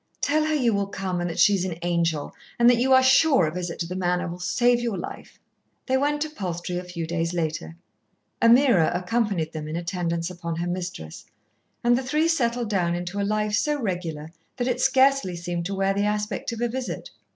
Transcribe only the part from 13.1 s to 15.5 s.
a life so regular that it scarcely